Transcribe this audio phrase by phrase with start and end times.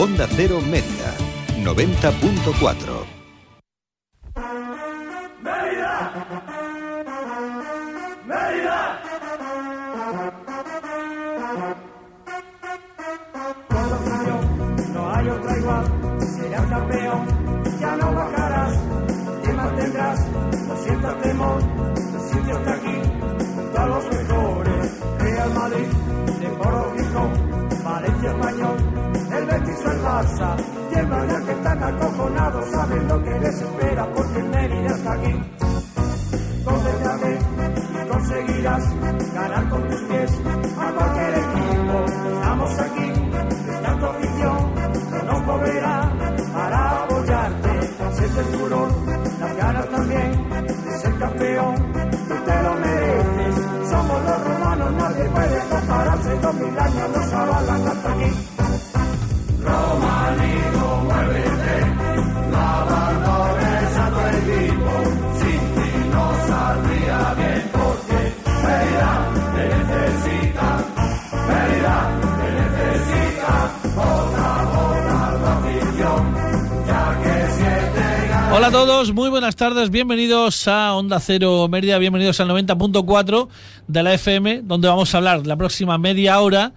[0.00, 1.12] Onda Cero Media,
[1.62, 3.19] 90.4.
[30.20, 30.56] Betis o el Barça,
[30.90, 35.12] y el Bayern que están acojonados, saben lo que les espera, porque el Mérida está
[35.12, 35.42] aquí.
[36.64, 37.38] Concéntrate
[37.94, 38.84] y conseguirás
[39.34, 40.40] ganar con tus pies
[40.78, 42.04] a cualquier equipo.
[42.34, 43.12] Estamos aquí,
[43.70, 44.74] está tu afición,
[45.10, 46.29] no nos moverá
[78.60, 83.48] Hola a todos, muy buenas tardes, bienvenidos a Onda Cero Mérida, bienvenidos al 90.4
[83.88, 86.74] de la FM, donde vamos a hablar la próxima media hora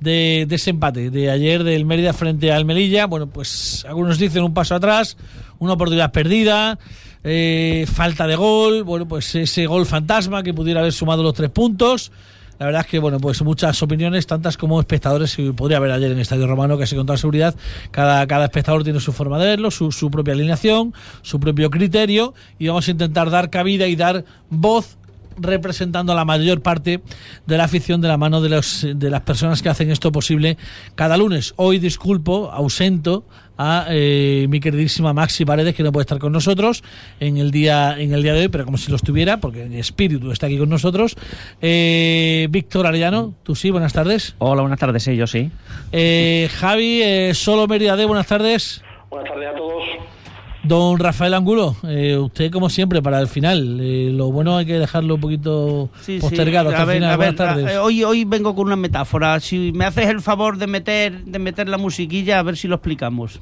[0.00, 3.04] de, de, ese empate de ayer del Mérida frente al Melilla.
[3.04, 5.18] Bueno, pues algunos dicen un paso atrás,
[5.58, 6.78] una oportunidad perdida,
[7.22, 11.50] eh, falta de gol, bueno, pues ese gol fantasma que pudiera haber sumado los tres
[11.50, 12.10] puntos.
[12.58, 16.10] La verdad es que, bueno, pues muchas opiniones, tantas como espectadores, que podría haber ayer
[16.10, 17.54] en el Estadio Romano, casi con toda seguridad.
[17.90, 20.92] Cada, cada espectador tiene su forma de verlo, su, su propia alineación,
[21.22, 24.98] su propio criterio, y vamos a intentar dar cabida y dar voz
[25.40, 27.00] representando a la mayor parte
[27.46, 30.58] de la afición de la mano de, los, de las personas que hacen esto posible
[30.96, 31.54] cada lunes.
[31.56, 33.24] Hoy disculpo, ausento
[33.58, 36.82] a eh, mi queridísima Maxi Paredes que no puede estar con nosotros
[37.20, 39.74] en el día en el día de hoy, pero como si lo estuviera, porque en
[39.74, 41.16] espíritu está aquí con nosotros.
[41.60, 44.34] Eh, Víctor Arellano, tú sí, buenas tardes.
[44.38, 45.50] Hola, buenas tardes, sí, yo sí.
[45.92, 48.82] Eh, Javi, eh, solo Mérida de, buenas tardes.
[49.10, 50.17] Buenas tardes a todos.
[50.64, 54.78] Don Rafael Angulo, eh, usted como siempre para el final, eh, lo bueno hay que
[54.78, 56.74] dejarlo un poquito Sí, postergado sí.
[56.74, 57.18] hasta ver, el final.
[57.18, 57.70] ver, buenas tardes.
[57.74, 59.38] eh, hoy, hoy vengo con una metáfora.
[59.40, 62.74] Si me haces el favor de meter, de meter la musiquilla, a ver si lo
[62.74, 63.40] explicamos.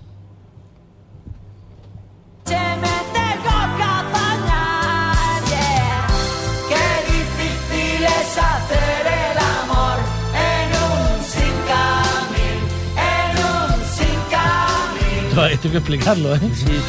[15.47, 16.41] Esto, esto hay que explicarlo, ¿eh?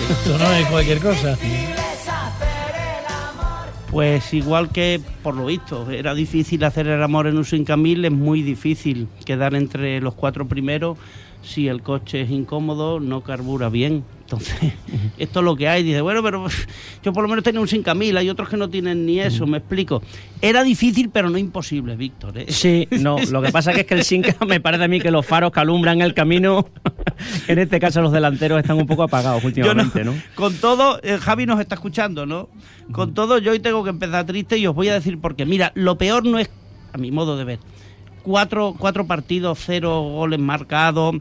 [0.09, 1.37] Esto no es cualquier cosa.
[3.91, 8.11] Pues igual que, por lo visto, era difícil hacer el amor en un 5000, es
[8.11, 10.97] muy difícil quedar entre los cuatro primeros
[11.47, 14.03] si el coche es incómodo, no carbura bien.
[14.21, 14.73] Entonces,
[15.17, 15.83] esto es lo que hay.
[15.83, 16.45] Dice, bueno, pero
[17.01, 19.59] yo por lo menos tenía un 5000, hay otros que no tienen ni eso, me
[19.59, 20.01] explico.
[20.41, 22.37] Era difícil, pero no imposible, Víctor.
[22.37, 22.45] ¿eh?
[22.49, 25.25] Sí, no, lo que pasa es que el Sinca me parece a mí que los
[25.25, 26.67] faros que alumbran el camino,
[27.47, 30.13] en este caso los delanteros están un poco apagados últimamente, ¿no?
[30.35, 32.49] Con todo, eh, Javi nos está escuchando, ¿no?
[32.91, 35.45] Con todo, yo hoy tengo que empezar triste y os voy a decir por qué.
[35.45, 36.49] Mira, lo peor no es,
[36.91, 37.59] a mi modo de ver,
[38.23, 41.15] cuatro, cuatro partidos, cero goles marcados,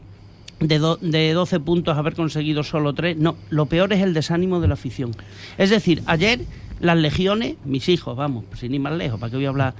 [0.59, 3.17] de, do- de 12 puntos haber conseguido solo tres.
[3.17, 5.11] No, lo peor es el desánimo de la afición.
[5.57, 6.41] Es decir, ayer
[6.79, 9.73] las legiones, mis hijos, vamos, sin ir más lejos, ¿para qué voy a hablar?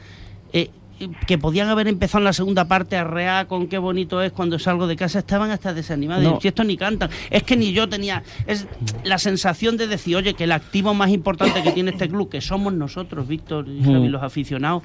[0.53, 0.69] Eh,
[1.27, 4.57] que podían haber empezado en la segunda parte a rear con qué bonito es cuando
[4.57, 6.23] salgo de casa, estaban hasta desanimados.
[6.23, 6.39] No.
[6.41, 7.11] Si esto ni cantan.
[7.29, 8.23] Es que ni yo tenía.
[8.47, 8.65] Es
[9.03, 12.41] la sensación de decir, oye, que el activo más importante que tiene este club, que
[12.41, 14.11] somos nosotros, Víctor y Javi, Mm.
[14.11, 14.81] los aficionados,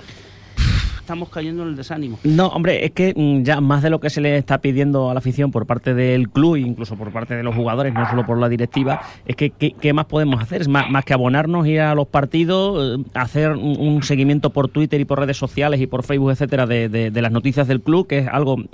[1.02, 2.18] estamos cayendo en el desánimo.
[2.24, 5.14] No, hombre, es que mm, ya más de lo que se le está pidiendo a
[5.14, 8.38] la afición por parte del club, incluso por parte de los jugadores, no solo por
[8.38, 10.62] la directiva, es que ¿qué, más podemos hacer?
[10.62, 15.00] Es más, más que abonarnos, ir a los partidos, eh, hacer un, seguimiento por Twitter
[15.00, 18.06] y por redes sociales y por Facebook, etcétera, de, de- de las noticias del club,
[18.06, 18.66] que es algo mm,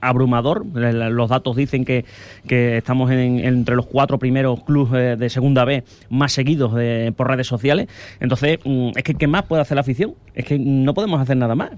[0.00, 0.66] abrumador.
[0.74, 2.04] Los datos dicen que,
[2.46, 7.12] que estamos en- entre los cuatro primeros clubes eh, de segunda B más seguidos eh,
[7.16, 7.86] por redes sociales.
[8.20, 10.14] Entonces, mm, es que ¿qué más puede hacer la afición?
[10.34, 11.70] Es que no podemos hacer nada más.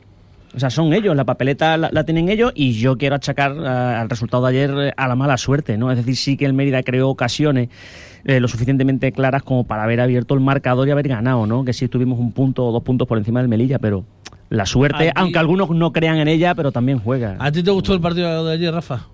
[0.58, 3.64] O sea, son ellos, la papeleta la, la tienen ellos y yo quiero achacar eh,
[3.64, 5.92] al resultado de ayer eh, a la mala suerte, ¿no?
[5.92, 7.68] Es decir, sí que el Mérida creó ocasiones
[8.24, 11.64] eh, lo suficientemente claras como para haber abierto el marcador y haber ganado, ¿no?
[11.64, 14.04] Que sí estuvimos un punto o dos puntos por encima del Melilla, pero
[14.50, 17.36] la suerte, aunque algunos no crean en ella, pero también juega.
[17.38, 19.06] ¿A ti te gustó el partido de ayer, Rafa?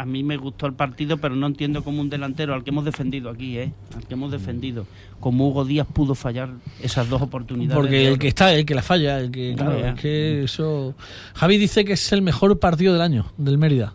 [0.00, 2.86] A mí me gustó el partido, pero no entiendo cómo un delantero, al que hemos
[2.86, 3.70] defendido aquí, ¿eh?
[3.94, 4.86] Al que hemos defendido,
[5.20, 6.48] como Hugo Díaz pudo fallar
[6.82, 7.76] esas dos oportunidades.
[7.76, 10.94] Porque el que está, el que la falla, el que, claro, es que eso.
[11.34, 13.92] Javi dice que es el mejor partido del año del Mérida.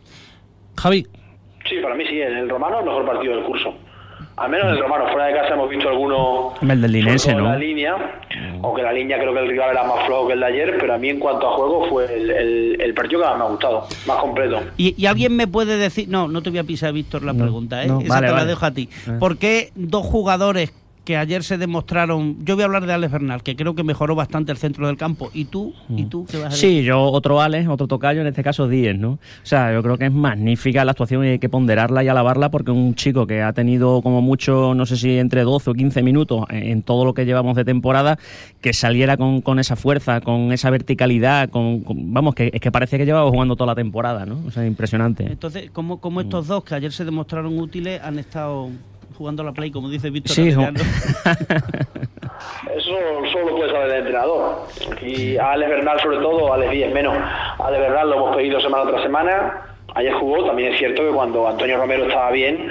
[0.78, 1.07] Javi,
[1.68, 3.74] Sí, para mí sí, en el Romano el mejor partido del curso.
[4.38, 6.92] Al menos en el Romano, fuera de casa hemos visto alguno El del
[7.42, 7.96] la línea,
[8.62, 10.94] aunque la línea creo que el rival era más flojo que el de ayer, pero
[10.94, 13.48] a mí en cuanto a juego fue el, el- el partido que más me ha
[13.48, 14.60] gustado, más completo.
[14.76, 17.44] Y, y alguien me puede decir, no, no te voy a pisar, Víctor, la No,
[17.44, 17.88] pregunta, ¿eh?
[17.88, 18.50] no, Esa vale, te la vale.
[18.50, 18.90] dejo a ti.
[19.08, 19.12] Eh.
[19.20, 20.74] ¿Por qué dos jugadores
[21.06, 24.16] que ayer se demostraron, yo voy a hablar de Alex Bernal, que creo que mejoró
[24.16, 26.57] bastante el centro del campo, y tú, y tú, ¿qué vas a?
[26.57, 29.12] Sí, yo otro Alex, otro tocayo, en este caso 10, ¿no?
[29.12, 32.50] O sea, yo creo que es magnífica la actuación y hay que ponderarla y alabarla
[32.52, 36.02] porque un chico que ha tenido como mucho, no sé si entre 12 o 15
[36.04, 38.18] minutos en, en todo lo que llevamos de temporada,
[38.60, 42.72] que saliera con, con esa fuerza, con esa verticalidad, con, con- vamos, que es que
[42.72, 44.42] parece que llevaba jugando toda la temporada, ¿no?
[44.48, 45.25] O sea, impresionante.
[45.31, 48.69] Entonces, ¿cómo, cómo estos dos que ayer se demostraron útiles han estado
[49.18, 50.36] jugando a la play, como dice Víctor?
[50.36, 50.50] Sí?
[52.75, 52.98] Eso
[53.31, 54.68] solo lo puede saber el entrenador.
[55.02, 57.16] Y a Alex Bernal, sobre todo, a Alex Díez menos.
[57.16, 59.62] A Alex Bernal lo hemos pedido semana tras semana.
[59.94, 62.69] Ayer jugó, también es cierto que cuando Antonio Romero estaba bien,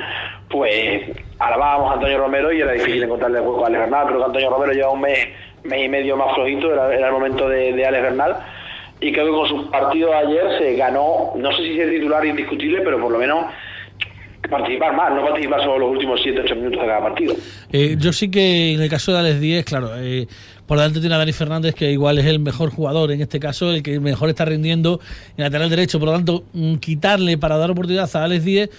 [0.50, 4.06] pues alabábamos a Antonio Romero y era difícil encontrarle el hueco a Alex Bernal.
[4.06, 5.28] Creo que Antonio Romero lleva un mes,
[5.62, 8.36] mes y medio más flojito, era, era el momento de, de Alex Bernal.
[9.00, 12.24] Y creo que con su partido de ayer se ganó, no sé si es titular
[12.24, 13.46] indiscutible, pero por lo menos
[14.58, 17.34] participar más, no participar solo los últimos 7-8 minutos de cada partido.
[17.72, 20.26] Eh, yo sí que en el caso de Alex Díez, claro, eh,
[20.66, 23.70] por delante tiene a Dani Fernández, que igual es el mejor jugador en este caso,
[23.70, 25.00] el que mejor está rindiendo
[25.36, 25.98] en lateral derecho.
[25.98, 28.70] Por lo tanto, mm, quitarle para dar oportunidad a Alex Díez,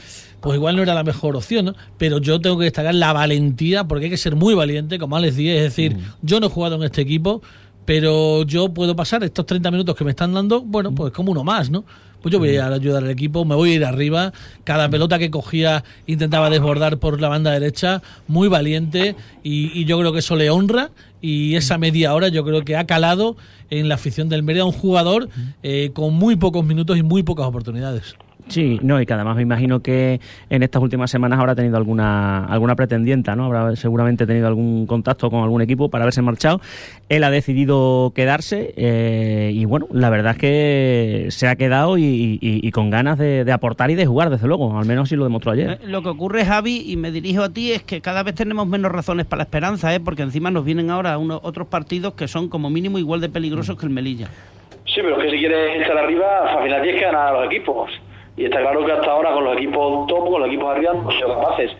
[0.41, 1.75] pues igual no era la mejor opción, ¿no?
[1.97, 5.35] Pero yo tengo que destacar la valentía, porque hay que ser muy valiente como Alex
[5.35, 5.57] Díez.
[5.57, 7.41] Es decir, yo no he jugado en este equipo,
[7.85, 11.43] pero yo puedo pasar estos 30 minutos que me están dando, bueno, pues como uno
[11.43, 11.85] más, ¿no?
[12.25, 14.33] Pues yo voy a ayudar al equipo, me voy a ir arriba.
[14.63, 19.99] Cada pelota que cogía intentaba desbordar por la banda derecha, muy valiente, y, y yo
[19.99, 20.89] creo que eso le honra.
[21.21, 23.37] Y esa media hora yo creo que ha calado
[23.69, 25.29] en la afición del Mérida un jugador
[25.61, 28.15] eh, con muy pocos minutos y muy pocas oportunidades.
[28.47, 30.19] Sí, no, y que además me imagino que
[30.51, 33.45] en estas últimas semanas habrá tenido alguna alguna pretendienta, ¿no?
[33.45, 36.61] Habrá seguramente tenido algún contacto con algún equipo para haberse marchado.
[37.09, 42.03] Él ha decidido quedarse eh, y bueno, la verdad es que se ha quedado y,
[42.03, 45.15] y- y con ganas de, de aportar y de jugar, desde luego, al menos así
[45.15, 45.79] lo demostró ayer.
[45.81, 48.67] Eh, Lo que ocurre, Javi, y me dirijo a ti, es que cada vez tenemos
[48.67, 49.99] menos razones para la esperanza, ¿eh?
[49.99, 53.77] porque encima nos vienen ahora unos otros partidos que son como mínimo igual de peligrosos
[53.77, 54.27] que el Melilla.
[54.85, 56.25] Sí, pero es que si quieres estar arriba,
[56.57, 57.89] al final tienes que ganar a los equipos.
[58.37, 61.09] Y está claro que hasta ahora con los equipos top, con los equipos arriba, no
[61.09, 61.71] han sido capaces.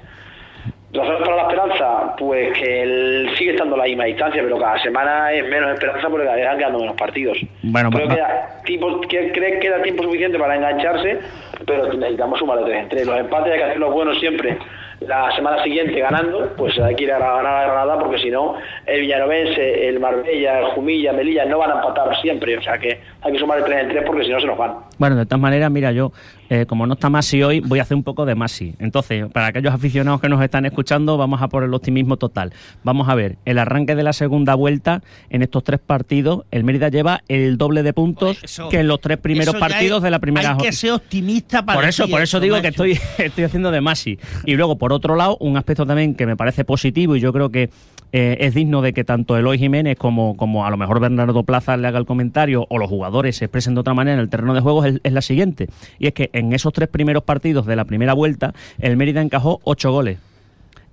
[0.94, 2.16] ¿Razones para la esperanza?
[2.18, 6.08] Pues que él sigue estando a la misma distancia, pero cada semana es menos esperanza
[6.10, 7.38] porque cada vez van quedando menos partidos.
[7.64, 11.20] Bueno, Creo va- que da tiempo, que, cree que da tiempo suficiente para engancharse,
[11.66, 13.06] pero necesitamos sumar de tres en tres.
[13.08, 14.58] Los empates hay que hacerlos buenos siempre.
[15.02, 18.56] La semana siguiente ganando, pues hay que ir a ganar a Granada porque si no,
[18.86, 22.58] el Villanovense, el Marbella, el Jumilla, Melilla no van a empatar siempre.
[22.58, 24.58] O sea que hay que sumar de tres en tres porque si no se nos
[24.58, 24.76] van.
[24.98, 26.14] Bueno, de todas maneras, mira, yo,
[26.50, 28.76] eh, como no está Masi hoy, voy a hacer un poco de Masi.
[28.80, 32.54] Entonces, para aquellos aficionados que nos están escuchando, vamos a por el optimismo total.
[32.84, 36.90] Vamos a ver, el arranque de la segunda vuelta, en estos tres partidos, el Mérida
[36.90, 40.20] lleva el doble de puntos Eso- que en los tres primeros partidos hay- de la
[40.20, 43.72] primera Hay que ser optimista para por eso, por eso digo que estoy, estoy haciendo
[43.72, 44.20] de Masi.
[44.46, 47.50] Y luego, por otro lado, un aspecto también que me parece positivo y yo creo
[47.50, 47.70] que
[48.12, 51.76] eh, es digno de que tanto Eloy Jiménez como, como a lo mejor Bernardo Plaza
[51.76, 54.54] le haga el comentario o los jugadores se expresen de otra manera en el terreno
[54.54, 55.68] de juego es, es la siguiente.
[56.00, 59.60] Y es que en esos tres primeros partidos de la primera vuelta, el Mérida encajó
[59.64, 60.20] ocho goles.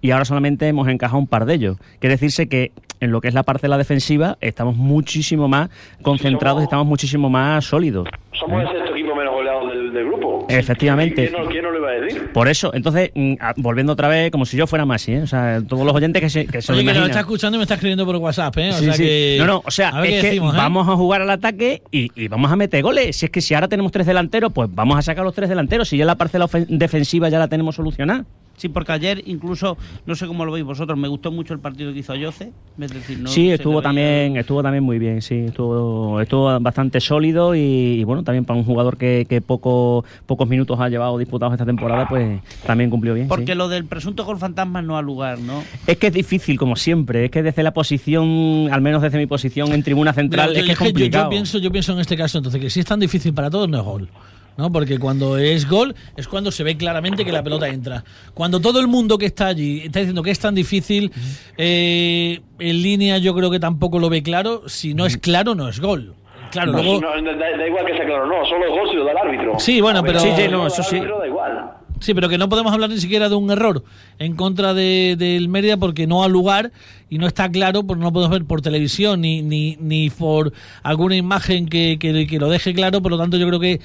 [0.01, 1.77] Y ahora solamente hemos encajado un par de ellos.
[2.01, 5.71] Quiere decirse que en lo que es la parcela defensiva estamos muchísimo más
[6.03, 8.09] concentrados, somos- estamos muchísimo más sólidos.
[8.33, 8.67] Somos ¿eh?
[8.67, 10.32] el sexto equipo menos goleado del, del grupo.
[10.49, 11.29] Efectivamente.
[11.29, 12.33] ¿Quién no, quién no lo iba a decir?
[12.33, 15.23] Por eso, entonces, mm, volviendo otra vez, como si yo fuera Masi, ¿eh?
[15.23, 17.11] O sea, todos los oyentes que se, que se lo Oye, que nos imaginan.
[17.11, 18.71] está escuchando y me está escribiendo por WhatsApp, ¿eh?
[18.71, 19.03] O Sí, sea sí.
[19.03, 19.37] que.
[19.39, 20.57] No, no, o sea, es que decimos, ¿eh?
[20.57, 23.17] vamos a jugar al ataque y, y vamos a meter goles.
[23.17, 25.89] Si es que si ahora tenemos tres delanteros, pues vamos a sacar los tres delanteros.
[25.89, 28.25] Si ya la parcela defensiva ya la tenemos solucionada.
[28.55, 31.93] Sí, porque ayer incluso, no sé cómo lo veis vosotros, me gustó mucho el partido
[31.93, 32.53] que hizo Ayoce.
[32.79, 37.55] Es decir, no sí, estuvo también, estuvo también muy bien, sí, estuvo, estuvo bastante sólido
[37.57, 41.53] y, y bueno, también para un jugador que, que poco, pocos minutos ha llevado disputados
[41.53, 43.29] esta temporada, pues también cumplió bien.
[43.29, 43.55] Porque sí.
[43.55, 45.63] lo del presunto gol fantasma no ha lugar, ¿no?
[45.87, 49.27] Es que es difícil, como siempre, es que desde la posición, al menos desde mi
[49.27, 51.25] posición en tribuna central, es que es yo- complicado.
[51.25, 53.69] Yo, pienso, yo pienso en este caso entonces que si es tan difícil para todos
[53.69, 54.09] no es gol.
[54.57, 54.73] ¿no?
[54.73, 58.05] Porque cuando es gol es cuando se ve claramente que la pelota entra.
[58.33, 61.13] Cuando todo el mundo que está allí está diciendo que es tan difícil,
[61.59, 64.63] eh, en línea yo creo que tampoco lo ve claro.
[64.69, 66.15] Si no es claro, no es gol.
[66.53, 67.01] Claro, No, luego.
[67.01, 69.19] no, da, da igual que sea claro, no, solo el gol si lo da el
[69.19, 69.59] árbitro.
[69.59, 70.97] Sí, bueno, pero- Sí, sí, no, da eso el sí.
[70.97, 71.71] árbitro, da igual.
[72.01, 73.85] Sí, pero que no podemos hablar ni siquiera de un error
[74.19, 76.73] en contra de- del Mérida porque no ha lugar
[77.09, 81.15] y no está claro, porque no podemos ver por televisión ni, ni, ni por alguna
[81.17, 83.01] imagen que, que, que lo deje claro.
[83.03, 83.81] Por lo tanto, yo creo que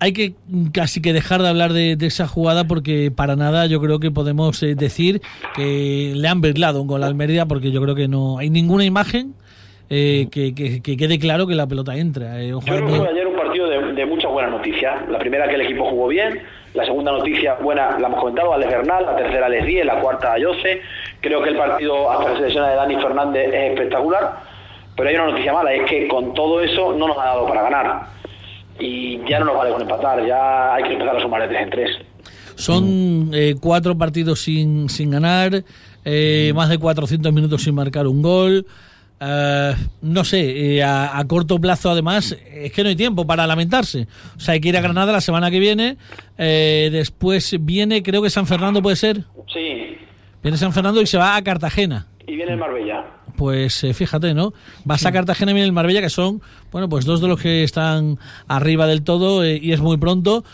[0.00, 0.34] hay que
[0.72, 4.10] casi que dejar de hablar de, de esa jugada porque para nada yo creo que
[4.10, 5.20] podemos eh, decir
[5.54, 8.84] que le han virlado un gol al Mérida porque yo creo que no hay ninguna
[8.84, 9.34] imagen
[9.90, 12.40] eh, que, que- que quede claro que la pelota entra.
[12.40, 15.08] Eh, Yo creo que fue ayer un partido de, de muchas buenas noticias.
[15.08, 16.40] La primera que el equipo jugó bien,
[16.74, 20.32] la segunda noticia buena la hemos comentado, Alex Bernal, la tercera Alex Díez, la cuarta
[20.32, 20.80] Ayose.
[21.20, 24.36] Creo que el partido hasta que se lesiona de Dani Fernández es espectacular.
[24.96, 27.62] Pero hay una noticia mala, es que con todo eso no nos ha dado para
[27.62, 28.02] ganar.
[28.78, 31.62] Y ya no nos vale con empatar, ya hay que empezar a sumar de tres
[31.62, 31.90] en tres.
[32.54, 35.62] Son eh, cuatro partidos sin, sin ganar,
[36.04, 38.66] eh, más de 400 minutos sin marcar un gol.
[39.22, 43.46] Eh, no sé, eh, a, a corto plazo además es que no hay tiempo para
[43.46, 44.06] lamentarse.
[44.36, 45.96] O sea, hay que ir a Granada la semana que viene.
[46.38, 49.24] eh, después viene, creo que San Fernando puede ser.
[49.52, 49.96] Sí,
[50.42, 52.06] Viene San Fernando y se va a Cartagena.
[52.26, 53.04] y viene el Marbella.
[53.36, 54.52] Pues eh, fíjate, ¿no?
[54.84, 56.40] Vas a Cartagena y viene el Marbella, que son,
[56.72, 60.44] bueno, pues dos de los que están arriba del todo y es muy pronto.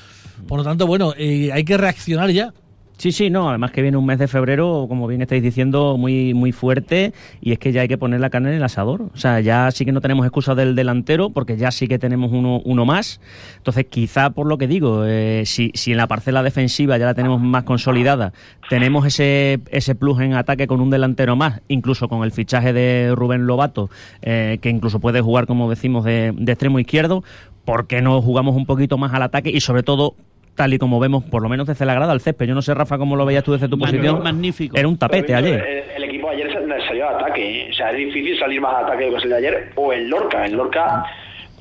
[0.49, 2.53] Por lo tanto, bueno, eh, hay que reaccionar ya.
[2.99, 6.33] Sí, sí, no, además que viene un mes de febrero, como bien estáis diciendo, muy
[6.33, 7.13] muy fuerte
[7.43, 9.11] y es que ya hay que poner la carne en el asador.
[9.13, 12.33] O sea, ya sí que no tenemos excusa del delantero porque ya sí que tenemos
[12.33, 13.21] uno, uno más.
[13.59, 17.15] Entonces, quizá por lo que digo, eh, si, si en la parcela defensiva ya la
[17.15, 18.33] tenemos más consolidada,
[18.71, 23.13] tenemos ese, ese plus en ataque con un delantero más, incluso con el fichaje de
[23.15, 23.91] Rubén Lobato,
[24.23, 27.23] eh, que incluso puede jugar, como decimos, de, de extremo izquierdo,
[27.67, 30.15] ¿por qué no jugamos un poquito más al ataque y sobre todo
[30.57, 32.47] tal y como vemos, por lo menos desde la grada al césped.
[32.47, 34.25] Yo no sé, Rafa, cómo lo veías tú desde tu Magnífico, posición.
[34.25, 34.77] magnífico.
[34.77, 35.61] Era un tapete Pero, ayer.
[35.61, 37.67] El, el equipo ayer sa- salió al ataque.
[37.67, 37.69] ¿eh?
[37.71, 39.71] O sea, es difícil salir más al ataque de lo que salió ayer.
[39.77, 40.45] O el Lorca.
[40.47, 41.05] El Lorca,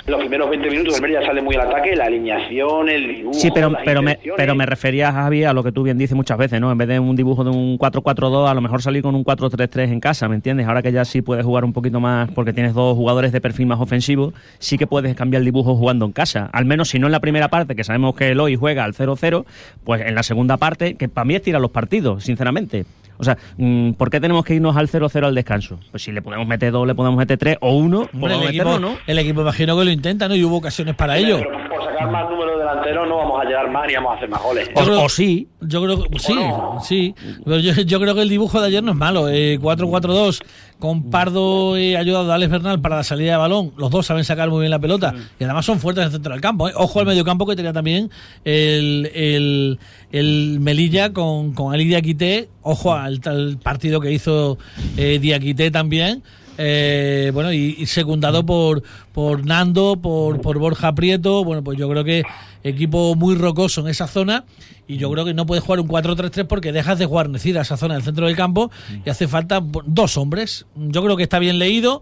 [0.08, 1.96] los primeros 20 minutos, el Mérida sale muy al ataque.
[1.96, 3.40] La alineación, el dibujo.
[3.40, 6.16] Sí, pero, las pero, me, pero me refería, Javi, a lo que tú bien dices
[6.16, 6.72] muchas veces, ¿no?
[6.72, 9.92] En vez de un dibujo de un 4-4-2, a lo mejor salir con un 4-3-3
[9.92, 10.68] en casa, ¿me entiendes?
[10.68, 13.66] Ahora que ya sí puedes jugar un poquito más, porque tienes dos jugadores de perfil
[13.66, 16.50] más ofensivo, sí que puedes cambiar el dibujo jugando en casa.
[16.54, 19.46] Al menos si no en la primera parte, que sabemos que Eloy juega al 0-0,
[19.84, 22.86] pues en la segunda parte, que para mí es tirar los partidos, sinceramente.
[23.18, 25.80] O sea, mm, ¿por qué tenemos que irnos al 0-0 al descanso?
[25.92, 28.66] Pues si le podemos meter dos, le podemos meter tres o uno, Hombre, el, equipo,
[28.66, 28.98] meterlo, ¿no?
[29.08, 30.36] el equipo imagino que lo intenta, ¿no?
[30.36, 31.38] Y hubo ocasiones para ello.
[31.40, 32.45] Pero por sacar más números
[32.76, 34.70] delanteros no vamos a llegar más ni vamos a hacer más goles.
[34.76, 36.80] O, Yo creo- o sí, Yo creo que sí, no?
[36.84, 37.16] sí.
[37.44, 39.30] Pero yo, yo creo que el dibujo de ayer no es malo.
[39.30, 40.42] Eh, 4-4-2
[40.80, 43.72] con Pardo eh, ayudado de Alex Bernal para la salida de balón.
[43.78, 46.34] Los dos saben sacar muy bien la pelota y además son fuertes en el centro
[46.34, 46.68] del campo.
[46.70, 46.74] eh.
[46.76, 48.10] Ojo al medio campo que tenía también
[48.44, 49.80] el, el,
[50.12, 52.50] el Melilla con, con Ali Diakité.
[52.62, 54.58] Ojo al, al partido que hizo
[54.98, 56.24] eh, Diakité también.
[56.58, 58.84] Eh, bueno, y, y secundado por,
[59.14, 61.44] por Nando, por, por Borja Prieto.
[61.44, 62.24] Bueno, pues yo creo que
[62.64, 64.46] equipo muy rocoso en esa zona.
[64.88, 67.76] Y yo creo que no puedes jugar un 4-3-3 porque dejas de jugar Necida esa
[67.76, 68.70] zona del centro del campo
[69.04, 70.66] y hace falta dos hombres.
[70.76, 72.02] Yo creo que está bien leído.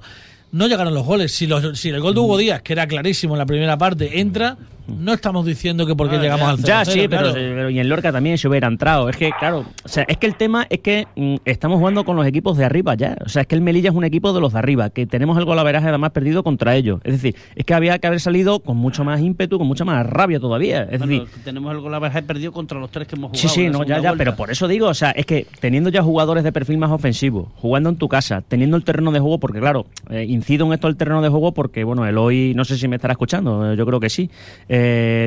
[0.51, 1.31] No llegaron los goles.
[1.33, 4.19] Si, los- si el gol de Hugo Díaz, que era clarísimo en la primera parte,
[4.19, 7.89] entra, no estamos diciendo que porque llegamos al 0 Ya, sí, pero, pero y en
[7.89, 9.09] Lorca también se hubiera entrado.
[9.09, 12.15] Es que, claro, o sea, es que el tema es que mm, estamos jugando con
[12.15, 13.17] los equipos de arriba ya.
[13.25, 15.37] O sea, es que el Melilla es un equipo de los de arriba, que tenemos
[15.37, 16.99] el golaveraje además perdido contra ellos.
[17.03, 20.05] Es decir, es que había que haber salido con mucho más ímpetu, con mucha más
[20.05, 20.83] rabia todavía.
[20.83, 23.49] Es Bueno, decir, tenemos el perdido contra los tres que hemos jugado.
[23.49, 24.17] Sí, sí, no, ya, ya, vuelta.
[24.17, 27.51] pero por eso digo, o sea, es que teniendo ya jugadores de perfil más ofensivo,
[27.55, 30.87] jugando en tu casa, teniendo el terreno de juego, porque claro, eh, incido en esto
[30.87, 33.77] el terreno de juego porque, bueno, el hoy, no sé si me estará escuchando, eh,
[33.77, 34.29] yo creo que sí,
[34.67, 34.72] eh,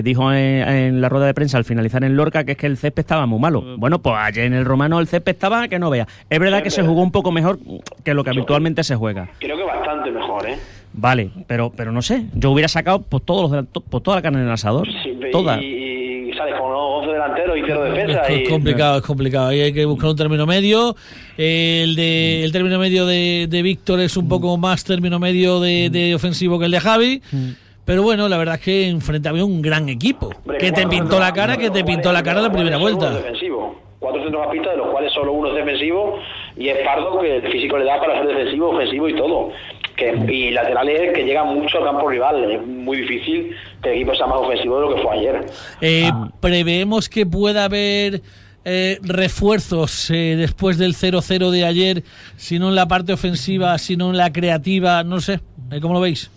[0.04, 2.76] dijo en, en la rueda de prensa al finalizar en Lorca que es que el
[2.76, 3.76] césped estaba muy malo.
[3.78, 6.06] Bueno, pues ayer en el Romano el césped estaba que no vea.
[6.30, 7.58] Es verdad que se jugó un poco mejor
[8.04, 9.28] que lo que habitualmente se juega.
[9.38, 10.56] Creo que bastante mejor, ¿eh?
[10.92, 14.38] Vale, pero pero no sé, yo hubiera sacado pues, todos los, pues, toda la carne
[14.38, 15.60] en el asador, Sí, toda.
[15.62, 18.20] Y, y sales con 11 delanteros y 0 defensa.
[18.22, 19.48] Es, y, es complicado, es complicado.
[19.48, 20.96] Hay que buscar un término medio.
[21.36, 25.90] El de el término medio de, de Víctor es un poco más término medio de,
[25.90, 27.22] de ofensivo que el de Javi.
[27.86, 30.26] Pero bueno, la verdad es que enfrente había un gran equipo.
[30.26, 33.10] Hombre, Que te pintó la cara, que te pintó la cara la primera vuelta.
[33.10, 33.80] defensivo.
[33.98, 36.18] Cuatro centrocampistas, de los cuales solo uno es defensivo,
[36.56, 39.50] y es Pardo que el físico le da para ser defensivo, ofensivo y todo.
[39.96, 42.50] Que, y laterales que llegan mucho al campo rival.
[42.50, 45.46] Es muy difícil que el equipo sea más ofensivo de lo que fue ayer.
[45.80, 48.20] Eh, preveemos que pueda haber
[48.64, 52.02] eh, refuerzos eh, después del 0-0 de ayer,
[52.36, 55.40] si no en la parte ofensiva, si no en la creativa, no sé.
[55.70, 56.30] Eh, ¿Cómo lo veis?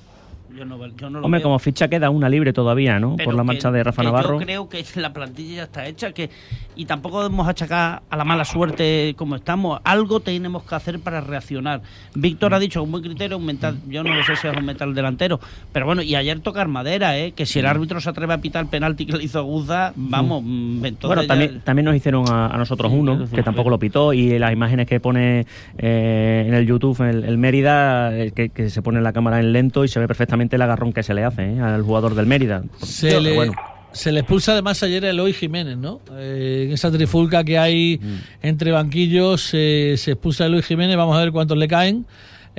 [0.55, 1.43] Yo no, yo no lo Hombre, veo.
[1.43, 3.15] como ficha queda una libre todavía, ¿no?
[3.17, 4.39] Pero Por la que- marcha de Rafa Navarro.
[4.39, 6.29] Yo creo que la plantilla ya está hecha que
[6.75, 9.79] y tampoco debemos achacar a la mala suerte como estamos.
[9.83, 11.81] Algo tenemos que hacer para reaccionar.
[12.15, 13.77] Víctor ha dicho un buen criterio, un mental.
[13.87, 15.39] Yo no lo sé si es un mental delantero,
[15.71, 17.31] pero bueno, y ayer tocar madera, ¿eh?
[17.33, 20.41] Que si el árbitro se atreve a pitar el penalti que le hizo Guza, vamos,
[20.43, 23.69] mm, entonces Bueno, ya- también, también nos hicieron a, a nosotros Sí, uno, que tampoco
[23.69, 25.45] lo pitó, y las imágenes que pone
[25.77, 29.51] eh, en el YouTube, el, el Mérida, eh, que, que se pone la cámara en
[29.53, 32.25] lento y se ve perfectamente el agarrón que se le hace eh, al jugador del
[32.25, 32.63] Mérida.
[32.81, 33.53] Se Pero le, bueno,
[33.91, 35.99] Se le expulsa además ayer a Eloy Jiménez, ¿no?
[36.13, 37.99] Eh, en esa trifulca que hay
[38.41, 42.05] entre banquillos eh, se expulsa a Eloy Jiménez, vamos a ver cuántos le caen.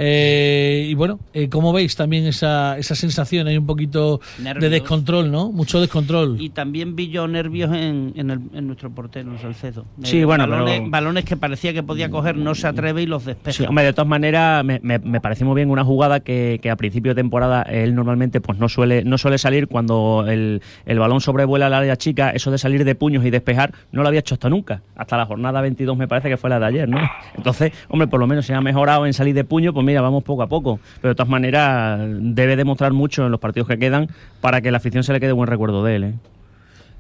[0.03, 3.47] Eh, y bueno, eh, ¿cómo veis también esa, esa sensación?
[3.49, 5.53] Hay un poquito de descontrol, ¿no?
[5.53, 6.41] Mucho descontrol.
[6.41, 9.85] Y también vi yo nervios en, en, el- en nuestro portero, en Salcedo.
[10.03, 13.07] Sí, Eh, bueno, balones, pero- balones que parecía que podía coger, no se atreve y
[13.07, 13.57] los despeja.
[13.59, 16.71] Sí, hombre, de todas maneras, me, me, me pareció muy bien una jugada que, que
[16.71, 20.99] a principio de temporada él normalmente pues no suele no suele salir cuando el, el
[20.99, 22.31] balón sobrevuela al área chica.
[22.31, 24.81] Eso de salir de puños y despejar no lo había hecho hasta nunca.
[24.97, 26.99] Hasta la jornada 22 me parece que fue la de ayer, ¿no?
[27.37, 30.25] Entonces, hombre, por lo menos se ha mejorado en salir de puño, pues mira, vamos
[30.25, 30.81] poco a poco.
[31.01, 34.09] Pero de todas maneras, debe demostrar mucho en los partidos que quedan
[34.41, 36.15] para que la afición se le quede buen recuerdo de él, ¿eh?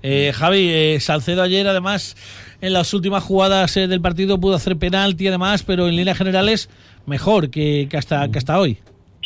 [0.02, 2.16] Eh, Javi, eh, Salcedo ayer además
[2.62, 6.70] en las últimas jugadas eh, del partido pudo hacer penalti además, pero en líneas generales
[7.04, 8.78] mejor que, que hasta, que hasta hoy.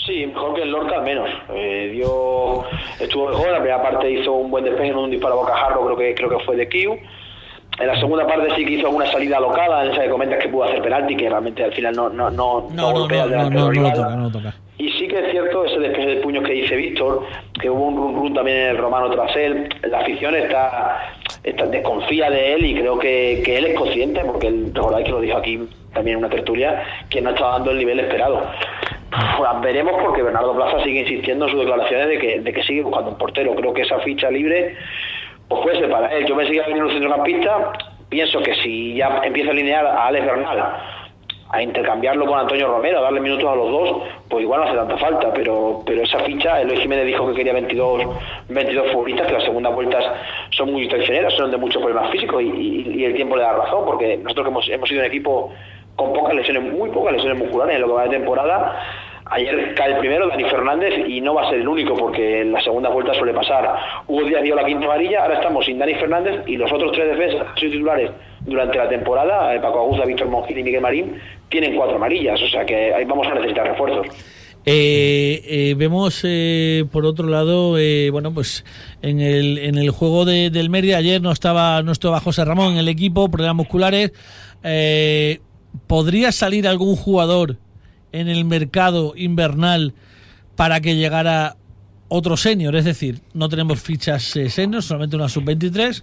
[0.04, 1.28] Sí, mejor que el Lorca al menos.
[1.54, 2.64] Eh, dio,
[3.00, 5.96] estuvo mejor, la primera parte hizo un buen despeje en un disparo a bocajarro, creo
[5.96, 6.98] que, creo que fue de Kiu.
[7.80, 10.48] En la segunda parte sí que hizo alguna salida locada, en esa que comentas que
[10.48, 13.50] pudo hacer penalti, que realmente al final no, no, no, No, no, golpea no, no,
[13.50, 14.54] no, no lo toca, no lo toca.
[14.78, 17.22] Y sí que es cierto ese despeje de puños que dice Víctor,
[17.60, 19.68] que hubo un run run también en el romano tras él.
[19.88, 24.48] La afición está, está- desconfía de él y creo que, que él es consciente, porque
[24.48, 27.78] él, recordáis que lo dijo aquí también en una tertulia, que no está dando el
[27.78, 28.40] nivel esperado.
[29.62, 33.10] Veremos porque Bernardo Plaza sigue insistiendo en sus declaraciones de que, de que sigue buscando
[33.10, 33.54] un portero.
[33.54, 34.76] Creo que esa ficha libre
[35.48, 36.26] pues puede ser para él.
[36.26, 37.72] Yo pensé que iba a venir un centrocampista.
[38.08, 40.74] Pienso que si ya empieza a alinear a Alex Bernal
[41.50, 44.76] a intercambiarlo con Antonio Romero, a darle minutos a los dos, pues igual no hace
[44.76, 48.02] tanta falta, pero pero esa ficha, Eloy Jiménez dijo que quería 22,
[48.48, 50.04] 22 futbolistas, que las segundas vueltas
[50.50, 53.52] son muy traicioneras, son de muchos problemas físicos y, y- y el tiempo le da
[53.52, 55.52] razón, porque nosotros que hemos, hemos sido un equipo
[55.94, 58.80] con pocas lesiones, muy pocas lesiones musculares en lo que va de temporada,
[59.26, 62.52] Ayer cae el primero, Dani Fernández, y no va a ser el único, porque en
[62.52, 63.66] la segunda vuelta suele pasar.
[64.06, 67.08] Hugo Díaz dio la quinta amarilla, ahora estamos sin Dani Fernández, y los otros tres
[67.08, 68.10] defensas sido titulares
[68.40, 72.48] durante la temporada, eh, Paco Aguza, Víctor Monjil y Miguel Marín, tienen cuatro amarillas, o
[72.48, 74.06] sea que ahí vamos a necesitar refuerzos.
[74.66, 78.64] Eh, eh, vemos eh, por otro lado, eh, bueno, pues
[79.02, 82.72] en el, en el juego de, del Mérida ayer no estaba, no estaba José Ramón
[82.72, 84.12] en el equipo, problemas musculares.
[85.86, 87.56] ¿Podría salir algún jugador
[88.20, 89.94] en el mercado invernal
[90.56, 91.56] para que llegara
[92.08, 92.76] otro senior?
[92.76, 96.02] Es decir, no tenemos fichas eh, senior, solamente una sub-23,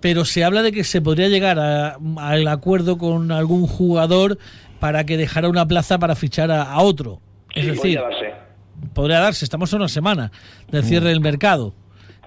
[0.00, 4.38] pero se habla de que se podría llegar al acuerdo con algún jugador
[4.80, 7.20] para que dejara una plaza para fichar a, a otro.
[7.54, 8.34] Es Sí, decir, podría darse.
[8.92, 10.32] podría darse, estamos a una semana
[10.70, 11.74] del cierre del mercado.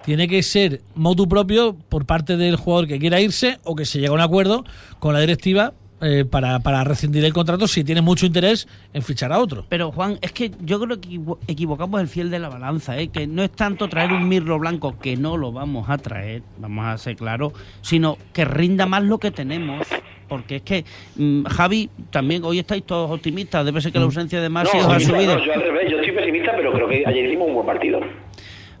[0.04, 3.98] Tiene que ser motu propio por parte del jugador que quiera irse o que se
[3.98, 4.64] llegue a un acuerdo
[5.00, 9.32] con la directiva eh, para, para rescindir el contrato si tiene mucho interés en fichar
[9.32, 9.64] a otro.
[9.68, 13.08] Pero Juan, es que yo creo que equivo- equivocamos el fiel de la balanza, ¿eh?
[13.08, 16.86] que no es tanto traer un mirlo blanco, que no lo vamos a traer, vamos
[16.86, 19.86] a ser claros, sino que rinda más lo que tenemos.
[20.28, 20.84] Porque es que,
[21.16, 24.84] mm, Javi, también hoy estáis todos optimistas, debe ser que la ausencia de Masi os
[24.86, 25.38] ha subido.
[25.38, 28.00] no, yo al revés, yo estoy pesimista, pero creo que ayer hicimos un buen partido.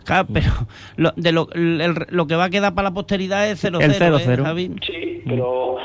[0.04, 0.50] Claro, pero
[0.96, 3.92] lo, de lo, el- lo que va a quedar para la posteridad es 0-0, El
[3.92, 4.42] ¿eh, 0-0.
[4.42, 4.70] Javi?
[4.86, 5.76] Sí, pero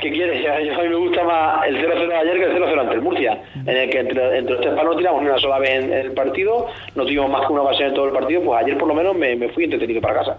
[0.00, 0.46] ¿qué quieres?
[0.78, 3.42] A mí me gusta más el 0-0 de ayer que el 0-0 ante el Murcia,
[3.54, 5.84] en el que entre, entre los tres palos no tiramos ni una sola vez en,
[5.92, 8.78] en el partido, no tuvimos más que una ocasión en todo el partido, pues ayer
[8.78, 10.38] por lo menos me, me fui entretenido para casa.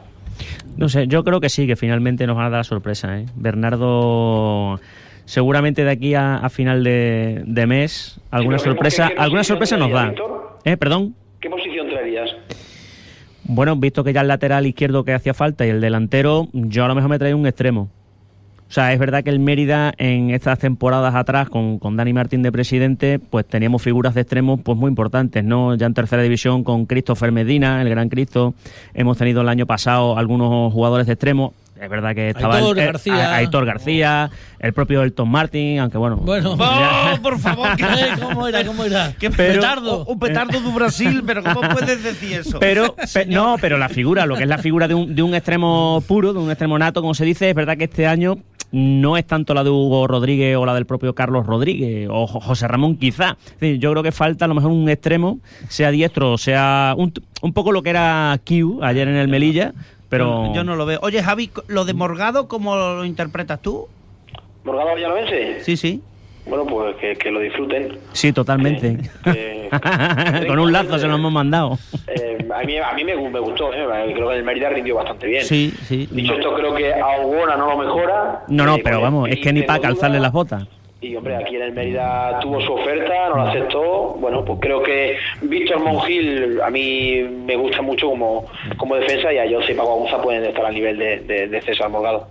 [0.77, 3.19] No sé, yo creo que sí, que finalmente nos van a dar la sorpresa.
[3.19, 3.25] ¿eh?
[3.35, 4.79] Bernardo,
[5.25, 9.21] seguramente de aquí a, a final de, de mes, alguna pero ¿qué- sorpresa, qué- qué
[9.21, 10.05] alguna sorpresa nos da.
[10.09, 10.57] Víctor?
[10.63, 10.77] ¿Eh?
[10.77, 11.15] Perdón.
[11.41, 12.29] ¿Qué posición traerías?
[13.43, 16.87] Bueno, visto que ya el lateral izquierdo que hacía falta y el delantero, yo a
[16.87, 17.89] lo mejor me traía un extremo.
[18.69, 22.43] O sea, es verdad que el Mérida en estas temporadas atrás, con, con Dani Martín
[22.43, 25.73] de presidente, pues teníamos figuras de extremos pues muy importantes, ¿no?
[25.73, 28.53] Ya en tercera división con Christopher Medina, el gran Cristo.
[28.93, 31.53] Hemos tenido el año pasado algunos jugadores de extremos.
[31.81, 33.15] Es verdad que estaba Aitor el, eh, García.
[33.31, 34.29] A- Aitor García,
[34.59, 36.17] el propio Elton Martin, aunque bueno.
[36.17, 37.69] Bueno, ¡Oh, por favor!
[37.79, 38.65] Eh, ¿cómo era?
[38.65, 39.13] ¿Cómo era?
[39.19, 40.05] ¡Qué Pero- petardo!
[40.05, 42.59] Un petardo de Brasil, pero ¿cómo puedes decir eso?
[42.59, 45.33] Pero, pe- no, pero la figura, lo que es la figura de un, de un
[45.33, 48.37] extremo puro, de un extremo nato, como se dice, es verdad que este año
[48.71, 52.39] no es tanto la de Hugo Rodríguez o la del propio Carlos Rodríguez o Jo-
[52.39, 53.37] José Ramón quizá.
[53.45, 57.11] Es decir, yo creo que falta a lo mejor un extremo, sea diestro, sea un,
[57.41, 59.73] un poco lo que era Q ayer en el Melilla,
[60.09, 60.45] pero...
[60.47, 60.99] Yo, yo no lo veo.
[61.01, 63.87] Oye, Javi, lo de Morgado, ¿cómo lo interpretas tú?
[64.63, 65.63] ¿Morgado Villanovense?
[65.63, 66.01] Sí, sí.
[66.49, 67.97] Bueno, pues que, que lo disfruten.
[68.11, 68.97] Sí, totalmente.
[69.25, 69.69] Eh,
[70.47, 71.77] Con un lazo se lo hemos mandado.
[72.07, 75.27] Eh, a mí, a mí me, me gustó, eh, creo que el Mérida rindió bastante
[75.27, 75.43] bien.
[75.45, 76.07] Sí, sí.
[76.11, 78.43] Dicho esto, creo que a Ogona no lo mejora.
[78.47, 80.67] No, no, Eh, pero vamos, es que ni para calzarle las botas.
[81.01, 84.15] Y hombre, aquí en el Mérida tuvo su oferta, no la aceptó.
[84.19, 89.37] Bueno, pues creo que Víctor Mongil a mí me gusta mucho como, como defensa y
[89.37, 92.27] a José y Paco Aguza pueden estar al nivel de, de, de César Morgado.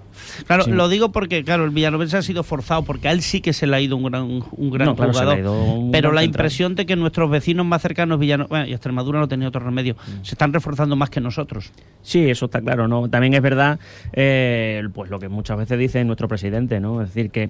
[0.46, 3.52] Claro, lo digo porque, claro, el Villanovense ha sido forzado, porque a él sí que
[3.52, 5.38] se le ha ido un gran, un gran No, claro, jugador.
[5.46, 6.24] un pero gran la central.
[6.24, 9.94] impresión de que nuestros vecinos más cercanos, Villano, bueno, y Extremadura no tenía otro remedio,
[9.94, 10.24] Mm.
[10.24, 11.72] se están reforzando más que nosotros.
[12.02, 13.08] Sí, eso está claro, ¿no?
[13.08, 13.78] También es verdad,
[14.12, 17.00] eh, pues lo que muchas veces dice nuestro presidente, ¿no?
[17.02, 17.48] Es decir, que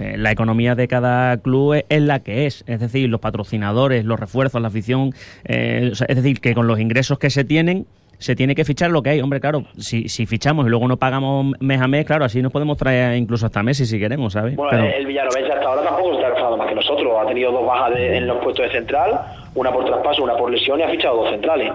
[0.00, 2.64] eh, la economía de cada club es, es la que es.
[2.66, 5.12] Es decir, los patrocinadores, los refuerzos, la afición.
[5.44, 7.86] eh, es decir, que con los ingresos que se tienen,
[8.18, 9.20] se tiene que fichar lo que hay.
[9.20, 12.52] Hombre, claro, si, si fichamos y luego no pagamos mes a mes, claro, así nos
[12.52, 14.56] podemos traer incluso hasta meses si queremos, ¿sabes?
[14.56, 17.12] Bueno, Pero- el Villanovense hasta ahora tampoco está reforzado más que nosotros.
[17.22, 19.18] Ha tenido dos bajas de- en los puestos de central,
[19.54, 21.72] una por traspaso, una por lesión y ha fichado dos centrales.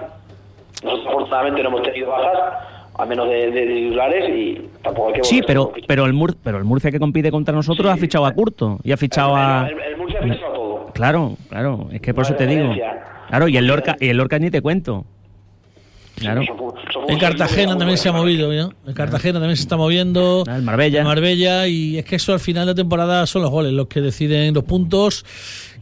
[0.84, 2.38] Nosotros afortunadamente no hemos tenido bajas,
[2.98, 6.58] a menos de, de titulares, y tampoco hay que Sí, pero, pero, el Mur- pero
[6.58, 9.66] el Murcia que compite contra nosotros ha fichado a Curto y ha fichado a...
[9.68, 10.86] El, el- el Murcia ha fichado todo.
[10.94, 12.72] Claro, claro, es que por eso te digo.
[13.28, 15.04] Claro, y el Lorca, y el Lorca ni te cuento.
[16.16, 16.42] Claro.
[16.42, 18.72] Eso fue- eso fue En Cartagena también se ha movido, ¿no?
[18.86, 20.44] En Cartagena también se está moviendo.
[20.48, 21.00] Ah, el Marbella.
[21.00, 24.00] El Marbella, y es que eso al final de temporada son los goles los que
[24.00, 25.24] deciden los puntos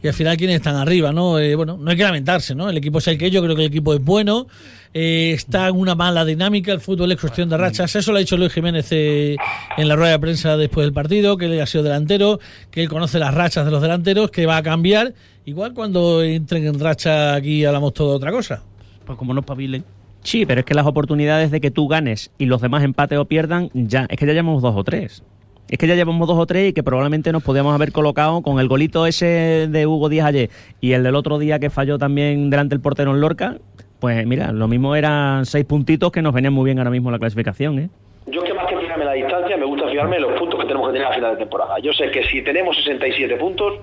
[0.03, 1.39] y al final quienes están arriba, ¿no?
[1.39, 2.69] Eh, bueno, no hay que lamentarse, ¿no?
[2.69, 4.45] El equipo es el que yo creo que el equipo es bueno,
[4.93, 8.19] eh, está en una mala dinámica, el fútbol es cuestión de rachas, eso lo ha
[8.19, 9.35] dicho Luis Jiménez eh,
[9.77, 12.39] en la rueda de prensa después del partido, que él ha sido delantero,
[12.71, 15.13] que él conoce las rachas de los delanteros, que va a cambiar,
[15.45, 18.61] igual cuando entren en racha aquí hablamos todo de otra cosa.
[19.05, 19.83] Pues como no espabilen.
[20.25, 23.25] Sí, pero es que las oportunidades de que tú ganes y los demás empaten o
[23.25, 25.23] pierdan, ya, es que ya llevamos dos o tres.
[25.69, 28.59] Es que ya llevamos dos o tres y que probablemente nos podíamos haber colocado con
[28.59, 30.49] el golito ese de Hugo Díaz ayer
[30.81, 33.57] y el del otro día que falló también delante del portero en Lorca.
[33.99, 37.19] Pues mira, lo mismo eran seis puntitos que nos venían muy bien ahora mismo la
[37.19, 37.89] clasificación, ¿eh?
[38.25, 40.87] Yo que más que fijarme la distancia, me gusta fijarme en los puntos que tenemos
[40.87, 41.77] que tener a final de temporada.
[41.83, 43.75] Yo sé que si tenemos 67 puntos,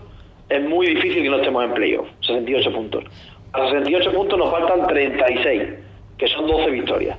[0.48, 2.08] es muy difícil que no estemos en playoff.
[2.22, 3.04] 68 puntos.
[3.52, 5.62] A 68 puntos nos faltan 36,
[6.22, 7.18] que son 12 victorias.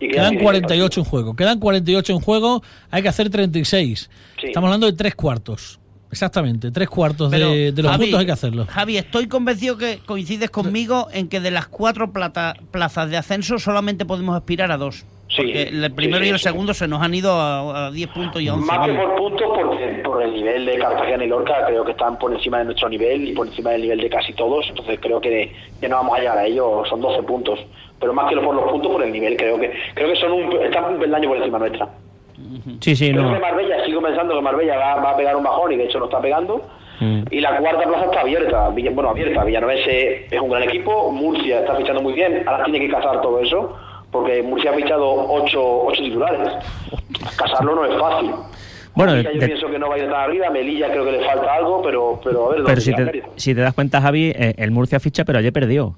[0.00, 1.34] Y Quedan 16 48 en juego.
[1.36, 2.62] Quedan 48 en juego.
[2.90, 4.10] Hay que hacer 36.
[4.40, 4.46] Sí.
[4.46, 5.80] Estamos hablando de tres cuartos.
[6.12, 8.66] Exactamente, tres cuartos Pero, de, de los Javi, puntos hay que hacerlo.
[8.68, 13.58] Javi, estoy convencido que coincides conmigo en que de las cuatro plata- plazas de ascenso
[13.58, 15.04] solamente podemos aspirar a dos.
[15.34, 16.44] Sí, el primero sí, y el sí.
[16.44, 18.66] segundo se nos han ido a, a 10 puntos y a 11.
[18.66, 22.18] Más que por puntos, porque por el nivel de Cartagena y Lorca, creo que están
[22.18, 24.66] por encima de nuestro nivel y por encima del nivel de casi todos.
[24.68, 27.58] Entonces creo que, que no vamos a llegar a ellos, son 12 puntos.
[27.98, 30.52] Pero más que por los puntos, por el nivel, creo que creo que son un,
[30.62, 31.88] están un peldaño por encima nuestra.
[32.80, 33.34] Sí, sí, Creo no.
[33.34, 35.98] que Marbella, sigo pensando que Marbella va, va a pegar un bajón y de hecho
[35.98, 36.60] lo está pegando.
[37.00, 37.22] Mm.
[37.30, 39.44] Y la cuarta plaza está abierta, bueno, abierta.
[39.44, 43.40] Villanovense es un gran equipo, Murcia está fichando muy bien, ahora tiene que casar todo
[43.40, 43.76] eso,
[44.14, 46.48] porque Murcia ha fichado ocho, ocho titulares.
[47.36, 48.30] Casarlo no es fácil.
[48.94, 51.24] Bueno, yo de- pienso que no va a ir tan arriba, Melilla creo que le
[51.26, 53.26] falta algo, pero, pero a ver Pero si te, Mérida.
[53.34, 55.94] si te das cuenta, Javi, eh, el Murcia ficha, pero ayer perdió.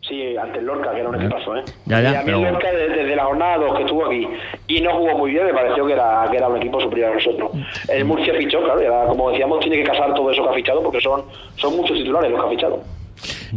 [0.00, 1.64] Sí, ante el Lorca, que era un equipazo, ¿eh?
[1.84, 4.06] Ya, ya, y a mí pero- el Lorca, desde, desde la jornada 2 que estuvo
[4.06, 4.26] aquí
[4.68, 7.14] y no jugó muy bien, me pareció que era, que era un equipo superior a
[7.16, 7.50] nosotros.
[7.90, 11.02] El Murcia fichó, claro, como decíamos, tiene que casar todo eso que ha fichado, porque
[11.02, 11.24] son,
[11.56, 12.80] son muchos titulares los que ha fichado.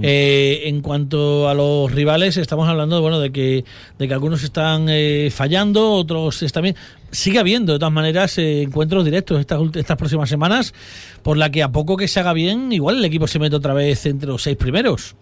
[0.01, 3.63] Eh, en cuanto a los rivales, estamos hablando bueno, de, que,
[3.97, 6.75] de que algunos están eh, fallando, otros están bien.
[7.11, 10.73] Sigue habiendo, de todas maneras, eh, encuentros directos estas, estas próximas semanas,
[11.23, 13.73] por la que a poco que se haga bien, igual el equipo se mete otra
[13.73, 15.15] vez entre los seis primeros.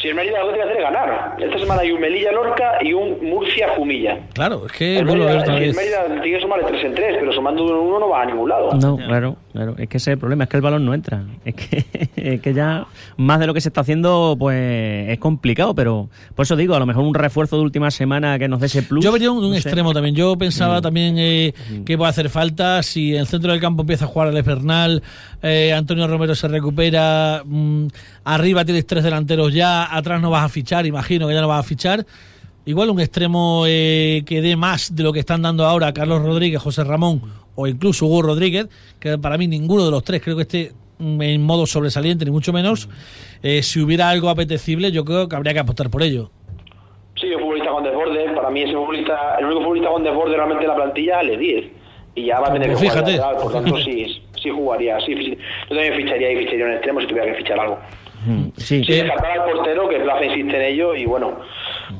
[0.00, 1.36] Si el Mérida lo que tiene que hacer es ganar.
[1.40, 4.18] Esta semana hay un Melilla Lorca y un Murcia Jumilla.
[4.34, 5.76] Claro, es que El vuelvo a ver Mérida, otra el vez.
[5.76, 8.08] Mérida tiene que sumar de 3 en 3, pero sumando de uno en uno no
[8.08, 8.72] va a ningún lado.
[8.72, 9.74] No, claro, claro.
[9.78, 11.24] Es que ese es el problema, es que el balón no entra.
[11.46, 11.86] Es que,
[12.16, 12.86] es que ya
[13.16, 16.78] más de lo que se está haciendo, pues es complicado, pero por eso digo, a
[16.78, 19.02] lo mejor un refuerzo de última semana que nos dé ese plus.
[19.02, 19.60] Yo vería un, un no sé.
[19.60, 20.14] extremo también.
[20.14, 20.82] Yo pensaba Mm.
[20.82, 21.54] también eh,
[21.86, 25.02] que puede hacer falta si en el centro del campo empieza a jugar Alex Bernal,
[25.42, 27.86] eh, Antonio Romero se recupera, mm,
[28.24, 31.60] arriba tienes tres delanteros ya, atrás no vas a fichar, imagino que ya no vas
[31.60, 32.04] a fichar.
[32.66, 36.62] Igual un extremo eh, que dé más de lo que están dando ahora Carlos Rodríguez,
[36.62, 37.20] José Ramón
[37.56, 41.20] o incluso Hugo Rodríguez, que para mí ninguno de los tres creo que esté mm,
[41.22, 42.88] en modo sobresaliente, ni mucho menos.
[43.42, 46.30] Eh, si hubiera algo apetecible, yo creo que habría que apostar por ello.
[47.20, 48.32] Sí, un futbolista con desborde.
[48.34, 51.64] Para mí, ese futbolista, el único futbolista con desborde realmente en la plantilla es Lediez.
[52.16, 53.28] Y ya va a tener Pues que jugar de fíjate.
[53.32, 54.98] lateral, por tanto, sí, sí jugaría.
[55.00, 55.38] Sí, sí.
[55.70, 57.78] Yo también ficharía y ficharía un extremo si tuviera que fichar algo.
[58.26, 61.38] Mm, Sí, Sí, descartar al portero, que Plaza insiste en ello, y bueno,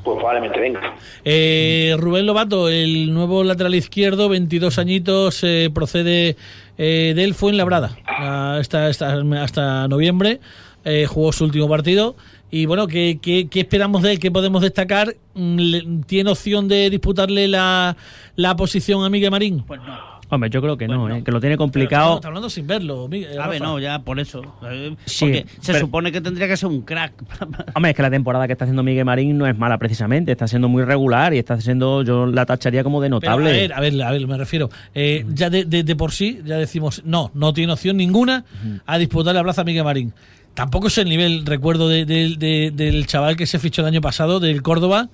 [0.03, 0.81] pues probablemente venga.
[1.25, 6.37] Eh, Rubén Lobato, el nuevo lateral izquierdo, 22 añitos, eh, procede
[6.79, 10.41] eh, del Fuenlabrada ah, hasta, hasta, hasta noviembre.
[10.85, 12.17] eh, jugó su último partido.
[12.51, 14.19] Y bueno, ¿qué, qué, qué esperamos de él?
[14.21, 15.17] ¿Qué podemos destacar?
[15.35, 17.97] Mm, le- ¿Tiene opción de disputarle la,
[18.37, 19.65] la posición a Miguel Marín?
[19.67, 20.14] Pues no.
[20.35, 21.17] Hombre, yo creo que no, no.
[21.17, 21.23] ¿eh?
[21.25, 22.15] que lo tiene Pero complicado.
[22.17, 24.43] Está hablando sin verlo, Miguel, A ver, no, ya por eso.
[24.69, 27.13] Eh, Sí, porque se pero- supone que tendría que ser un crack.
[27.75, 30.47] Hombre, es que la temporada que está haciendo Miguel Marín no es mala precisamente, está
[30.49, 33.51] siendo muy regular y está siendo, yo la tacharía como de Pero, notable.
[33.51, 34.71] a ver, a ver, a ver, me refiero.
[34.95, 38.45] eh, ya de, de- de por sí, ya decimos, no, no tiene opción ninguna
[38.87, 40.13] a disputar la plaza Miguel Marín.
[40.55, 44.01] Tampoco es el nivel, recuerdo, de- de- de- del chaval que se fichó el año
[44.01, 45.09] pasado, del Córdoba,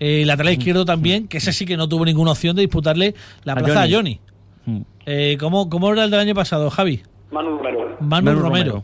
[0.00, 3.52] eh, lateral izquierdo también, que ese sí que no tuvo ninguna opción de disputarle la
[3.52, 4.20] A plaza a Johnny.
[4.66, 4.80] Mm.
[5.06, 7.02] Eh, ¿cómo, ¿Cómo era el del año pasado, Javi?
[7.30, 7.96] Manu Romero.
[8.00, 8.70] Manu, Manu Romero.
[8.72, 8.82] Romero.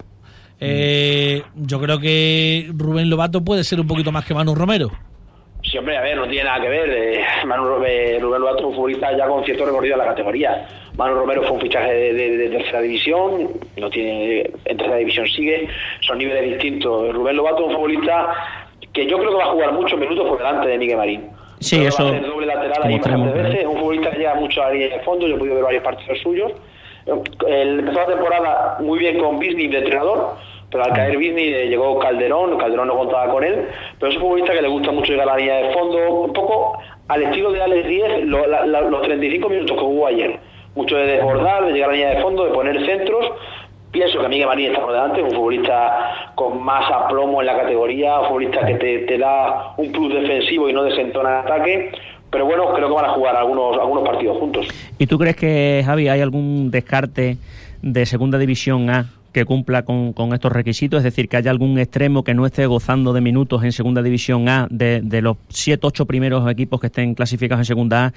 [0.60, 4.90] Eh, yo creo que Rubén Lobato puede ser un poquito más que Manu Romero.
[5.62, 6.90] Sí, hombre, a ver, no tiene nada que ver.
[6.90, 10.68] eh, Manu eh, Rubén Lobato es un futbolista ya con cierto recorrido en la categoría.
[10.96, 15.26] Manu Romero fue un fichaje de, de- de tercera división, no tiene en tercera división
[15.28, 15.68] sigue,
[16.00, 17.14] son niveles distintos.
[17.14, 18.26] Rubén Lobato es un futbolista
[18.92, 21.22] que yo creo que va a jugar muchos minutos por delante de Miguel Marín.
[21.60, 23.60] Sí, eso ser doble lateral como ahí extremo, bastantes veces.
[23.60, 25.64] Es un futbolista que llega mucho a la línea de fondo, yo he podido ver
[25.64, 26.52] varios partidos suyos.
[27.06, 30.34] Empezó la temporada muy bien con Bisni de entrenador,
[30.70, 33.66] pero al caer Bisni eh, llegó Calderón, Calderón no contaba con él,
[33.98, 36.32] pero es un futbolista que le gusta mucho llegar a la línea de fondo, un
[36.32, 40.38] poco al estilo de Alex Díez, lo- la- la- los 35 minutos que jugó ayer.
[40.76, 43.32] Mucho de desbordar, de llegar a la línea de fondo, de poner centros.
[43.90, 48.20] Pienso que Miguel Marín está por delante, un futbolista con más aplomo en la categoría,
[48.20, 51.92] un futbolista que te, te da un plus defensivo y no desentona en ataque.
[52.30, 54.68] Pero bueno, creo que van a jugar algunos, algunos partidos juntos.
[54.98, 57.36] ¿Y tú crees que, Javi, hay algún descarte
[57.82, 60.98] de segunda división A que cumpla con, con estos requisitos?
[60.98, 64.48] Es decir, que haya algún extremo que no esté gozando de minutos en segunda división
[64.48, 68.12] A de, de los 7, 8 primeros equipos que estén clasificados en segunda A,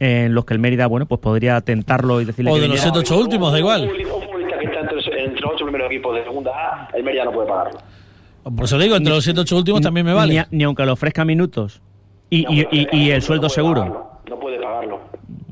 [0.00, 2.76] en los que el Mérida, bueno, pues podría tentarlo y decirle O que de los
[2.76, 2.92] viniera?
[2.94, 3.82] siete, ocho últimos, da igual.
[3.82, 5.46] Un futbolista- un futbolista que está entre, entre
[5.86, 7.78] los equipos de segunda A, el Mérida no puede pagarlo.
[8.44, 10.32] Por eso digo, entre los 7 8 últimos también me vale.
[10.34, 11.80] Ni, a- ni aunque le ofrezca minutos.
[12.30, 13.80] Y, No, y- y- no el sueldo seguro.
[13.82, 15.00] pagarlo, No puede pagarlo.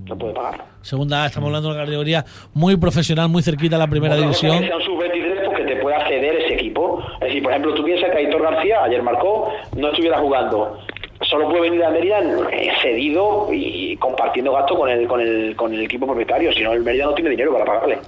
[0.06, 0.64] No puede pagarlo.
[0.82, 4.26] Segunda A, estamos hablando de una categoría muy profesional, muy cerquita a la primera cosa
[4.26, 4.60] división.
[4.60, 7.02] Que sea un sub-23 porque te pueda ceder ese equipo.
[7.14, 10.78] Es decir, por ejemplo, tú piensas que Aitor García ayer marcó, no estuviera jugando.
[11.22, 12.18] Solo puede venir a Mérida
[12.52, 16.52] eh, cedido y compartiendo gasto con el, con el, con el equipo propietario.
[16.52, 17.98] Si no, el Mérida no tiene dinero para pagarle.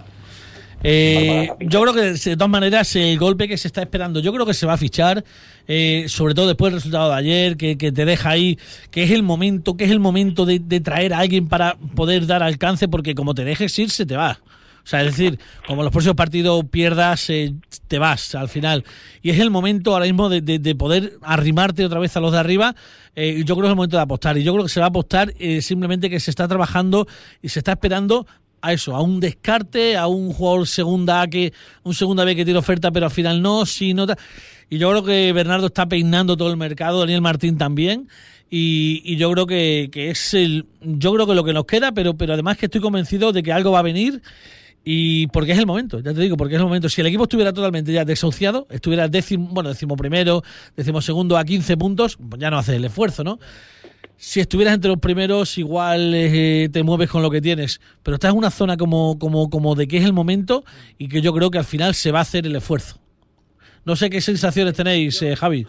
[0.82, 4.46] Eh, yo creo que de todas maneras el golpe que se está esperando, yo creo
[4.46, 5.24] que se va a fichar,
[5.66, 8.58] eh, sobre todo después del resultado de ayer, que, que te deja ahí,
[8.90, 12.26] que es el momento, que es el momento de, de traer a alguien para poder
[12.26, 14.38] dar alcance, porque como te dejes ir, se te va.
[14.84, 17.54] O sea, es decir, como los próximos partidos pierdas, eh,
[17.88, 18.84] te vas al final.
[19.20, 22.30] Y es el momento ahora mismo de, de- de poder arrimarte otra vez a los
[22.30, 22.76] de arriba.
[23.16, 24.38] Eh, yo creo que es el momento de apostar.
[24.38, 27.08] Y yo creo que se va a apostar eh, simplemente que se está trabajando
[27.42, 28.28] y se está esperando
[28.60, 32.44] a eso, a un descarte, a un jugador segunda A que, un segunda B que
[32.44, 34.06] tiene oferta, pero al final no, si no.
[34.68, 38.08] Y yo creo que Bernardo está peinando todo el mercado, Daniel Martín también.
[38.50, 41.92] Y, y yo creo que, que es el, yo creo que lo que nos queda,
[41.92, 44.22] pero, pero además que estoy convencido de que algo va a venir.
[44.88, 46.88] Y porque es el momento, ya te digo, porque es el momento.
[46.88, 50.44] Si el equipo estuviera totalmente ya desahuciado, estuviera décimo, bueno, décimo primero,
[50.76, 53.40] décimo segundo a 15 puntos, pues ya no haces el esfuerzo, ¿no?
[54.18, 57.80] Si estuvieras entre los primeros, igual eh, te mueves con lo que tienes.
[58.02, 60.64] Pero estás en una zona como, como, como de que es el momento
[60.96, 62.98] y que yo creo que al final se va a hacer el esfuerzo.
[63.84, 65.66] No sé qué sensaciones tenéis, eh, Javi.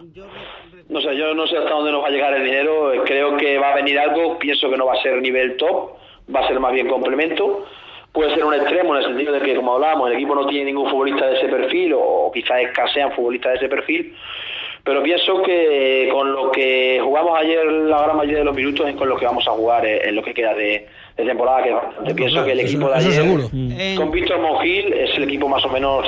[0.88, 2.92] No sé, yo no sé hasta dónde nos va a llegar el dinero.
[3.04, 4.38] Creo que va a venir algo.
[4.38, 5.92] Pienso que no va a ser nivel top,
[6.34, 7.66] va a ser más bien complemento.
[8.12, 10.64] Puede ser un extremo en el sentido de que, como hablábamos, el equipo no tiene
[10.64, 14.16] ningún futbolista de ese perfil o quizás escasean futbolistas de ese perfil.
[14.84, 18.94] Pero pienso que con lo que jugamos ayer, la gran mayoría de los minutos es
[18.96, 20.86] con lo que vamos a jugar eh, en lo que queda de,
[21.16, 21.62] de temporada.
[21.62, 22.14] Que bastante.
[22.14, 23.44] pienso que el eso- equipo de ayer, seguro.
[23.52, 23.96] Mm.
[23.96, 26.06] con Víctor Mongil, es el equipo más o menos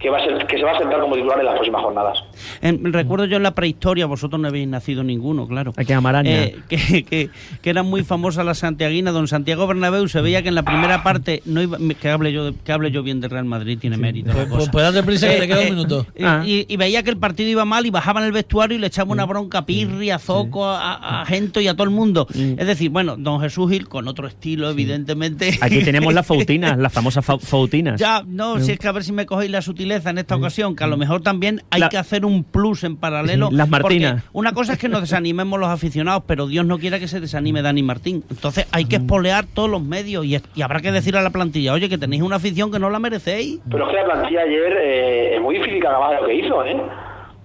[0.00, 2.22] que va a ser que se va a sentar como titular en las próximas jornadas.
[2.62, 5.72] Eh, recuerdo yo en la prehistoria, vosotros no habéis nacido ninguno, claro.
[5.76, 6.44] Araña.
[6.44, 7.30] Eh, que, que,
[7.62, 11.02] que era muy famosa la santiaguina, don Santiago Bernabéu se veía que en la primera
[11.02, 14.32] parte no iba, que hable yo que hable yo bien de Real Madrid tiene mérito.
[14.32, 16.06] Pues, pues, pues date prisa que te queda un Eh, minuto.
[16.14, 16.42] eh, Ah.
[16.46, 19.12] y, y veía que el partido iba mal y bajaban el vestuario y le echaban
[19.12, 22.26] una bronca a Pirri, a Zoco, a, a Gento y a todo el mundo.
[22.34, 25.58] Es decir, bueno, don Jesús Gil con otro estilo, evidentemente.
[25.60, 27.98] Aquí tenemos las fautinas, las famosas fa- fautinas.
[28.00, 30.74] Ya, no, si es que a ver si me cogéis la sutileza en esta ocasión,
[30.76, 33.48] que a lo mejor también hay La- que hacer un plus en paralelo.
[33.52, 34.22] Las Martinas.
[34.22, 37.20] porque Una cosa es que nos desanimemos los aficionados, pero Dios no quiera que se
[37.20, 38.24] desanime Dani Martín.
[38.30, 41.72] Entonces hay que espolear todos los medios y, y habrá que decir a la plantilla,
[41.72, 43.60] oye, que tenéis una afición que no la merecéis.
[43.70, 46.64] Pero es que la plantilla ayer eh, es muy difícil que haga lo que hizo,
[46.64, 46.76] ¿eh?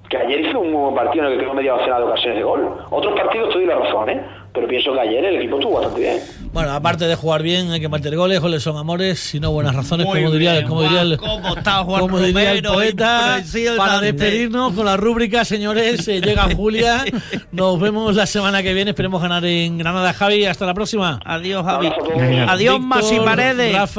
[0.10, 2.44] Que ayer hizo un buen partido en el que creó media docena de ocasiones de
[2.44, 2.70] gol.
[2.90, 4.22] Otros partidos te doy la razón, ¿eh?
[4.54, 6.20] Pero pienso que ayer el equipo estuvo bastante bien.
[6.52, 9.74] Bueno, aparte de jugar bien, hay que meter goles, goles son amores, si no buenas
[9.74, 12.64] razones, Muy como diría, bien, como diría el, Juan, cómo está Juan como diría el
[12.64, 13.42] poeta,
[13.78, 17.06] para despedirnos con la rúbrica, señores, eh, llega Julia,
[17.54, 21.20] nos vemos la semana que viene, esperemos ganar en Granada, Javi, hasta la próxima.
[21.24, 21.88] Adiós, Javi.
[21.88, 23.74] Adiós, Víctor, Masi Paredes.
[23.74, 23.86] Rafa,